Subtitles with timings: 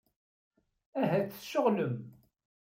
[1.01, 1.95] Ahat tceɣlem.